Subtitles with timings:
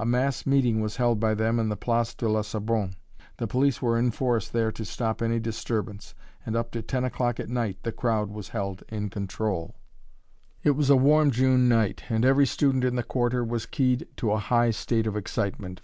[0.00, 2.96] A mass meeting was held by them in the Place de la Sorbonne.
[3.36, 6.12] The police were in force there to stop any disturbance,
[6.44, 9.76] and up to 10 o'clock at night the crowd was held in control.
[10.64, 13.04] [Illustration: (portrait of woman)] It was a warm June night, and every student in the
[13.04, 15.78] Quarter was keyed to a high state of excitement.